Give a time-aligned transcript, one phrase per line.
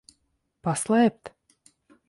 [0.69, 1.33] Paslēpt?